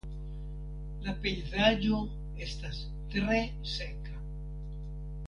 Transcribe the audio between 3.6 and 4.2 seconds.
seka.